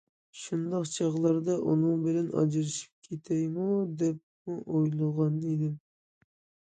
[0.43, 3.67] شۇنداق چاغلاردا ئۇنىڭ بىلەن ئاجرىشىپ كېتەيمۇ،
[4.03, 5.81] دەپمۇ ئويلىغانىدىم.